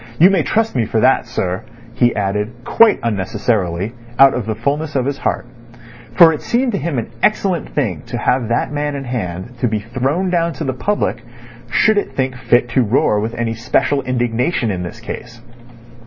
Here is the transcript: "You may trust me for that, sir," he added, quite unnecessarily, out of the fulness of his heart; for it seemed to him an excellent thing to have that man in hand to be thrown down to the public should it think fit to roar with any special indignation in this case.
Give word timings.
"You 0.19 0.31
may 0.31 0.41
trust 0.41 0.75
me 0.75 0.85
for 0.87 0.99
that, 0.99 1.27
sir," 1.27 1.61
he 1.93 2.15
added, 2.15 2.51
quite 2.65 2.99
unnecessarily, 3.03 3.93
out 4.17 4.33
of 4.33 4.47
the 4.47 4.55
fulness 4.55 4.95
of 4.95 5.05
his 5.05 5.19
heart; 5.19 5.45
for 6.17 6.33
it 6.33 6.41
seemed 6.41 6.71
to 6.71 6.79
him 6.79 6.97
an 6.97 7.11
excellent 7.21 7.69
thing 7.75 8.01
to 8.07 8.17
have 8.17 8.47
that 8.49 8.71
man 8.73 8.95
in 8.95 9.03
hand 9.03 9.59
to 9.59 9.67
be 9.67 9.77
thrown 9.77 10.31
down 10.31 10.53
to 10.53 10.63
the 10.63 10.73
public 10.73 11.21
should 11.69 11.99
it 11.99 12.13
think 12.15 12.35
fit 12.35 12.67
to 12.69 12.81
roar 12.81 13.19
with 13.19 13.35
any 13.35 13.53
special 13.53 14.01
indignation 14.01 14.71
in 14.71 14.81
this 14.81 14.99
case. 14.99 15.39